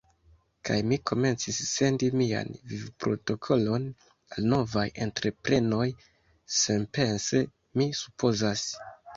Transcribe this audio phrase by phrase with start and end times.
[0.67, 3.85] Kaj mi komencis sendi mian vivprotokolon
[4.37, 5.87] al novaj entreprenoj,
[6.59, 7.47] senpense,
[7.79, 8.67] mi supozas.